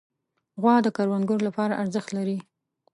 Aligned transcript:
غوا 0.61 0.75
د 0.83 0.87
کروندګرو 0.97 1.45
لپاره 1.47 1.77
ارزښت 1.81 2.09
لري. 2.17 2.37